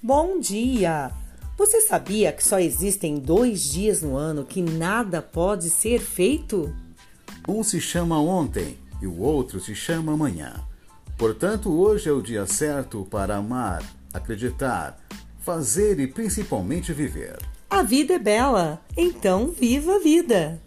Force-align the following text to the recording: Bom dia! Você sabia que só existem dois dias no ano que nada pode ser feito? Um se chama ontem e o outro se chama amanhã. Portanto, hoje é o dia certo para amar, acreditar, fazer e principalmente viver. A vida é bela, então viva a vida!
Bom 0.00 0.38
dia! 0.38 1.10
Você 1.56 1.80
sabia 1.80 2.30
que 2.30 2.44
só 2.44 2.60
existem 2.60 3.16
dois 3.16 3.64
dias 3.64 4.00
no 4.00 4.16
ano 4.16 4.44
que 4.44 4.62
nada 4.62 5.20
pode 5.20 5.68
ser 5.70 5.98
feito? 5.98 6.72
Um 7.48 7.64
se 7.64 7.80
chama 7.80 8.16
ontem 8.20 8.78
e 9.02 9.08
o 9.08 9.18
outro 9.18 9.58
se 9.58 9.74
chama 9.74 10.12
amanhã. 10.12 10.54
Portanto, 11.16 11.76
hoje 11.76 12.08
é 12.08 12.12
o 12.12 12.22
dia 12.22 12.46
certo 12.46 13.04
para 13.10 13.38
amar, 13.38 13.82
acreditar, 14.14 15.04
fazer 15.40 15.98
e 15.98 16.06
principalmente 16.06 16.92
viver. 16.92 17.36
A 17.68 17.82
vida 17.82 18.14
é 18.14 18.18
bela, 18.20 18.80
então 18.96 19.48
viva 19.48 19.96
a 19.96 19.98
vida! 19.98 20.62